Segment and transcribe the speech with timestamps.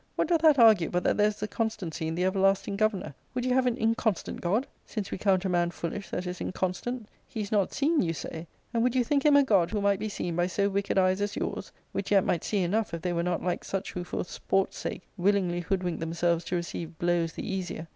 [0.15, 3.33] what doth that argue but that there is a constancy in the everlasting Governor 1
[3.35, 7.07] Would you have an inconstant God; since we count a man foolish that is inconstant?
[7.27, 9.99] He is not seen, you say; and would you think him a god who might
[9.99, 11.71] be seen by so wicked eyes as yours?
[11.91, 15.03] which yet might see enough if they were not like such who for sport sake
[15.17, 17.87] willingly hoodwink themselves to receive blows the easier.